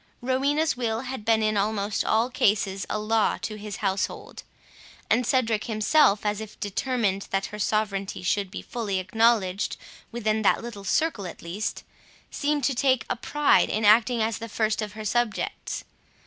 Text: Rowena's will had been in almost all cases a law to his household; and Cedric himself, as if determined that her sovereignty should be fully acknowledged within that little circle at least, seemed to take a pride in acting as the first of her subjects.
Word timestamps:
Rowena's 0.19 0.75
will 0.75 1.01
had 1.01 1.23
been 1.23 1.43
in 1.43 1.55
almost 1.57 2.03
all 2.03 2.31
cases 2.31 2.87
a 2.89 2.97
law 2.97 3.37
to 3.37 3.55
his 3.55 3.75
household; 3.85 4.41
and 5.11 5.27
Cedric 5.27 5.65
himself, 5.65 6.25
as 6.25 6.41
if 6.41 6.59
determined 6.59 7.27
that 7.29 7.45
her 7.45 7.59
sovereignty 7.59 8.23
should 8.23 8.49
be 8.49 8.63
fully 8.63 8.97
acknowledged 8.97 9.77
within 10.11 10.41
that 10.41 10.63
little 10.63 10.83
circle 10.83 11.27
at 11.27 11.43
least, 11.43 11.83
seemed 12.31 12.63
to 12.63 12.73
take 12.73 13.05
a 13.11 13.15
pride 13.15 13.69
in 13.69 13.85
acting 13.85 14.23
as 14.23 14.39
the 14.39 14.49
first 14.49 14.81
of 14.81 14.93
her 14.93 15.05
subjects. 15.05 15.83